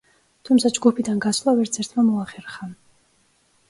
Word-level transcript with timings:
თუმცა 0.47 0.71
ჯგუფიდან 0.77 1.21
გასვლა 1.27 1.55
ვერცერთმა 1.61 2.09
მოახერხა. 2.09 2.75